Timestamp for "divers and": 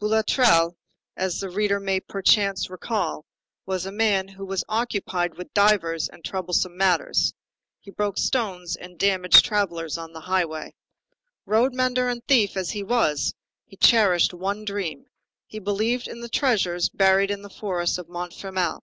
5.52-6.24